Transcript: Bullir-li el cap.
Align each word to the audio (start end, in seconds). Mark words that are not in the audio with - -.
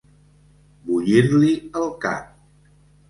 Bullir-li 0.87 1.53
el 1.83 1.89
cap. 2.07 2.35